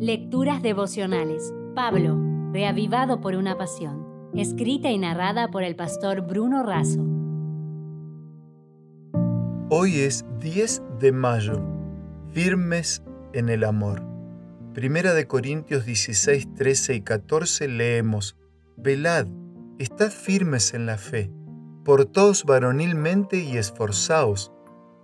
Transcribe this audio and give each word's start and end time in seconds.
Lecturas 0.00 0.62
devocionales. 0.62 1.52
Pablo, 1.74 2.16
reavivado 2.52 3.20
por 3.20 3.34
una 3.34 3.58
pasión. 3.58 4.30
Escrita 4.32 4.92
y 4.92 4.98
narrada 4.98 5.48
por 5.48 5.64
el 5.64 5.74
pastor 5.74 6.20
Bruno 6.20 6.62
Razo. 6.62 7.04
Hoy 9.70 9.98
es 9.98 10.24
10 10.38 10.82
de 11.00 11.10
mayo. 11.10 11.60
Firmes 12.32 13.02
en 13.32 13.48
el 13.48 13.64
amor. 13.64 14.04
Primera 14.72 15.14
de 15.14 15.26
Corintios 15.26 15.84
16, 15.84 16.54
13 16.54 16.94
y 16.94 17.00
14 17.00 17.66
leemos, 17.66 18.36
Velad, 18.76 19.26
estad 19.80 20.10
firmes 20.10 20.74
en 20.74 20.86
la 20.86 20.96
fe, 20.96 21.32
portaos 21.84 22.44
varonilmente 22.44 23.38
y 23.38 23.56
esforzaos, 23.56 24.52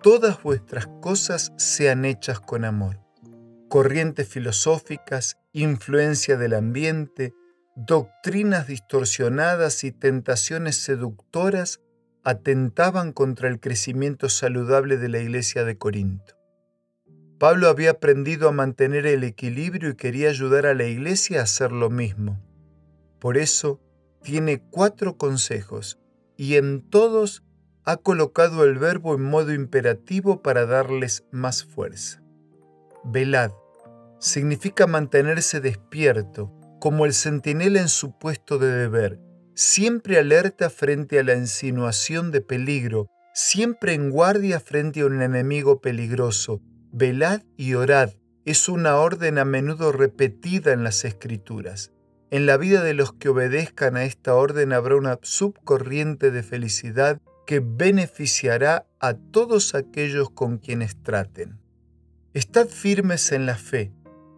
todas 0.00 0.40
vuestras 0.40 0.86
cosas 1.02 1.52
sean 1.56 2.04
hechas 2.04 2.38
con 2.38 2.64
amor. 2.64 3.03
Corrientes 3.74 4.28
filosóficas, 4.28 5.36
influencia 5.52 6.36
del 6.36 6.54
ambiente, 6.54 7.34
doctrinas 7.74 8.68
distorsionadas 8.68 9.82
y 9.82 9.90
tentaciones 9.90 10.76
seductoras 10.76 11.80
atentaban 12.22 13.10
contra 13.10 13.48
el 13.48 13.58
crecimiento 13.58 14.28
saludable 14.28 14.96
de 14.96 15.08
la 15.08 15.18
iglesia 15.18 15.64
de 15.64 15.76
Corinto. 15.76 16.36
Pablo 17.40 17.68
había 17.68 17.90
aprendido 17.90 18.48
a 18.48 18.52
mantener 18.52 19.06
el 19.06 19.24
equilibrio 19.24 19.90
y 19.90 19.96
quería 19.96 20.28
ayudar 20.28 20.66
a 20.66 20.74
la 20.74 20.84
iglesia 20.84 21.40
a 21.40 21.42
hacer 21.42 21.72
lo 21.72 21.90
mismo. 21.90 22.40
Por 23.18 23.36
eso 23.36 23.80
tiene 24.22 24.62
cuatro 24.70 25.16
consejos 25.16 25.98
y 26.36 26.54
en 26.54 26.80
todos 26.90 27.42
ha 27.82 27.96
colocado 27.96 28.62
el 28.62 28.78
verbo 28.78 29.16
en 29.16 29.22
modo 29.22 29.52
imperativo 29.52 30.42
para 30.42 30.64
darles 30.64 31.24
más 31.32 31.64
fuerza. 31.64 32.22
Velad 33.02 33.50
significa 34.24 34.86
mantenerse 34.86 35.60
despierto, 35.60 36.50
como 36.80 37.04
el 37.04 37.12
centinela 37.12 37.78
en 37.80 37.90
su 37.90 38.18
puesto 38.18 38.58
de 38.58 38.68
deber, 38.68 39.20
siempre 39.54 40.18
alerta 40.18 40.70
frente 40.70 41.18
a 41.18 41.22
la 41.22 41.34
insinuación 41.34 42.30
de 42.30 42.40
peligro, 42.40 43.06
siempre 43.34 43.92
en 43.92 44.08
guardia 44.08 44.60
frente 44.60 45.00
a 45.00 45.06
un 45.06 45.20
enemigo 45.20 45.82
peligroso. 45.82 46.62
Velad 46.90 47.42
y 47.58 47.74
orad 47.74 48.12
es 48.46 48.70
una 48.70 48.96
orden 48.96 49.36
a 49.36 49.44
menudo 49.44 49.92
repetida 49.92 50.72
en 50.72 50.84
las 50.84 51.04
escrituras. 51.04 51.92
En 52.30 52.46
la 52.46 52.56
vida 52.56 52.82
de 52.82 52.94
los 52.94 53.12
que 53.12 53.28
obedezcan 53.28 53.96
a 53.96 54.04
esta 54.04 54.34
orden 54.34 54.72
habrá 54.72 54.96
una 54.96 55.18
subcorriente 55.20 56.30
de 56.30 56.42
felicidad 56.42 57.20
que 57.46 57.60
beneficiará 57.60 58.86
a 59.00 59.14
todos 59.14 59.74
aquellos 59.74 60.30
con 60.30 60.56
quienes 60.56 60.96
traten. 61.02 61.60
Estad 62.32 62.68
firmes 62.68 63.30
en 63.32 63.44
la 63.44 63.56
fe. 63.56 63.92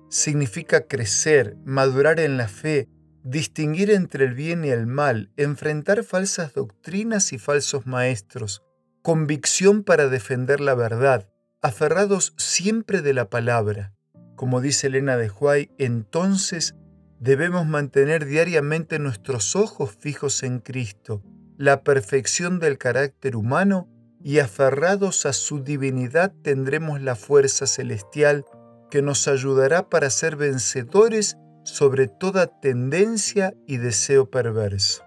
Significa 0.09 0.83
crecer, 0.83 1.57
madurar 1.65 2.21
en 2.21 2.37
la 2.37 2.49
fe, 2.49 2.89
distinguir 3.25 3.91
entre 3.91 4.25
el 4.25 4.35
bien 4.35 4.65
y 4.65 4.69
el 4.69 4.87
mal, 4.87 5.33
enfrentar 5.37 6.05
falsas 6.05 6.55
doctrinas 6.55 7.33
y 7.33 7.39
falsos 7.39 7.87
maestros, 7.87 8.63
convicción 9.03 9.83
para 9.83 10.09
defender 10.09 10.61
la 10.61 10.75
verdad, 10.75 11.29
aferrados 11.61 12.35
siempre 12.37 13.03
de 13.03 13.15
la 13.15 13.29
palabra. 13.29 13.95
Como 14.37 14.61
dice 14.61 14.87
Elena 14.87 15.17
de 15.17 15.31
Huay, 15.31 15.71
entonces 15.79 16.77
debemos 17.19 17.67
mantener 17.67 18.27
diariamente 18.27 18.99
nuestros 18.99 19.57
ojos 19.57 19.97
fijos 19.99 20.43
en 20.43 20.61
Cristo, 20.61 21.23
la 21.59 21.83
perfección 21.83 22.59
del 22.59 22.79
carácter 22.79 23.35
humano 23.35 23.89
y 24.23 24.41
aferrados 24.41 25.25
a 25.25 25.33
su 25.33 25.63
divinidad 25.63 26.33
tendremos 26.43 27.01
la 27.01 27.17
fuerza 27.17 27.67
celestial 27.67 28.45
que 28.91 29.03
nos 29.03 29.29
ayudará 29.29 29.89
para 29.89 30.11
ser 30.11 30.37
vencedores 30.37 31.37
sobre 31.65 32.09
toda 32.09 32.47
tendencia 32.47 33.55
y 33.67 33.79
deseo 33.79 34.31
perverso. 34.31 35.05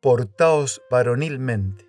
Portaos 0.00 0.82
varonilmente. 0.90 1.86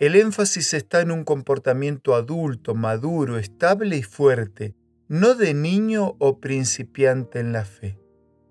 El 0.00 0.16
énfasis 0.16 0.74
está 0.74 1.00
en 1.00 1.10
un 1.10 1.24
comportamiento 1.24 2.14
adulto, 2.14 2.74
maduro, 2.74 3.38
estable 3.38 3.96
y 3.96 4.02
fuerte, 4.02 4.74
no 5.08 5.34
de 5.34 5.54
niño 5.54 6.16
o 6.18 6.40
principiante 6.40 7.38
en 7.38 7.52
la 7.52 7.64
fe. 7.64 7.98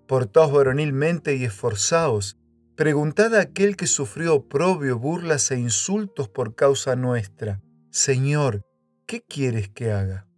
Portaos 0.08 0.52
varonilmente 0.52 1.36
y 1.36 1.44
esforzaos, 1.44 2.40
Preguntad 2.80 3.36
a 3.36 3.42
aquel 3.42 3.76
que 3.76 3.88
sufrió 3.88 4.36
oprobio, 4.36 4.98
burlas 4.98 5.52
e 5.52 5.60
insultos 5.60 6.30
por 6.30 6.56
causa 6.56 6.96
nuestra, 6.96 7.62
Señor, 7.92 8.62
¿qué 9.06 9.22
quieres 9.22 9.68
que 9.68 9.92
haga? 9.92 10.29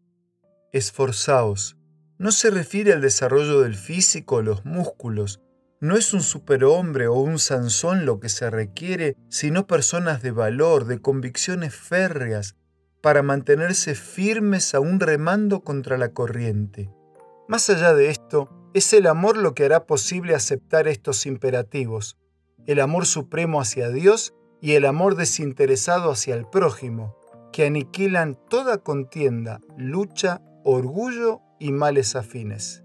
Esforzaos. 0.71 1.77
No 2.17 2.31
se 2.31 2.49
refiere 2.49 2.93
al 2.93 3.01
desarrollo 3.01 3.61
del 3.61 3.75
físico 3.75 4.37
o 4.37 4.41
los 4.41 4.65
músculos. 4.65 5.41
No 5.79 5.97
es 5.97 6.13
un 6.13 6.21
superhombre 6.21 7.07
o 7.07 7.15
un 7.15 7.39
Sansón 7.39 8.05
lo 8.05 8.19
que 8.19 8.29
se 8.29 8.49
requiere, 8.49 9.15
sino 9.29 9.67
personas 9.67 10.21
de 10.21 10.31
valor, 10.31 10.85
de 10.85 11.01
convicciones 11.01 11.75
férreas, 11.75 12.55
para 13.01 13.23
mantenerse 13.23 13.95
firmes 13.95 14.75
aún 14.75 14.99
remando 14.99 15.61
contra 15.61 15.97
la 15.97 16.13
corriente. 16.13 16.89
Más 17.47 17.69
allá 17.69 17.93
de 17.93 18.09
esto, 18.09 18.49
es 18.73 18.93
el 18.93 19.07
amor 19.07 19.37
lo 19.37 19.55
que 19.55 19.65
hará 19.65 19.85
posible 19.85 20.35
aceptar 20.35 20.87
estos 20.87 21.25
imperativos 21.25 22.17
el 22.67 22.79
amor 22.79 23.05
supremo 23.05 23.61
hacia 23.61 23.89
Dios 23.89 24.33
y 24.61 24.73
el 24.73 24.85
amor 24.85 25.15
desinteresado 25.15 26.11
hacia 26.11 26.35
el 26.35 26.45
prójimo, 26.45 27.15
que 27.51 27.65
aniquilan 27.65 28.37
toda 28.49 28.77
contienda, 28.77 29.59
lucha, 29.77 30.41
orgullo 30.63 31.41
y 31.59 31.71
males 31.71 32.15
afines. 32.15 32.83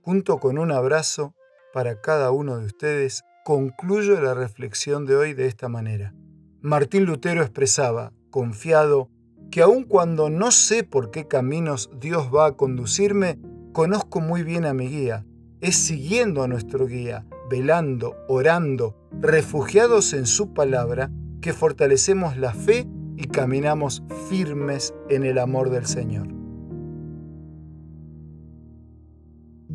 Junto 0.00 0.38
con 0.38 0.58
un 0.58 0.72
abrazo 0.72 1.34
para 1.72 2.00
cada 2.00 2.30
uno 2.30 2.58
de 2.58 2.66
ustedes, 2.66 3.22
concluyo 3.44 4.20
la 4.20 4.34
reflexión 4.34 5.06
de 5.06 5.16
hoy 5.16 5.34
de 5.34 5.46
esta 5.46 5.68
manera. 5.68 6.14
Martín 6.60 7.04
Lutero 7.04 7.42
expresaba, 7.42 8.12
confiado, 8.30 9.10
que 9.50 9.62
aun 9.62 9.84
cuando 9.84 10.28
no 10.28 10.50
sé 10.50 10.84
por 10.84 11.10
qué 11.10 11.26
caminos 11.26 11.90
Dios 11.98 12.34
va 12.34 12.46
a 12.46 12.52
conducirme, 12.56 13.38
conozco 13.72 14.20
muy 14.20 14.42
bien 14.42 14.64
a 14.64 14.74
mi 14.74 14.88
guía. 14.88 15.24
Es 15.60 15.76
siguiendo 15.76 16.42
a 16.42 16.48
nuestro 16.48 16.86
guía, 16.86 17.26
velando, 17.50 18.16
orando, 18.28 18.96
refugiados 19.20 20.12
en 20.12 20.26
su 20.26 20.52
palabra, 20.52 21.10
que 21.40 21.52
fortalecemos 21.52 22.36
la 22.36 22.52
fe 22.52 22.86
y 23.16 23.28
caminamos 23.28 24.02
firmes 24.28 24.94
en 25.08 25.24
el 25.24 25.38
amor 25.38 25.70
del 25.70 25.86
Señor. 25.86 26.37